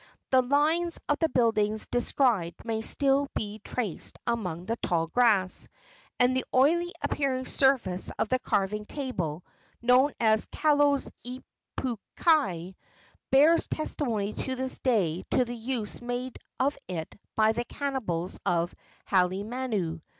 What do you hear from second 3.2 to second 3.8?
be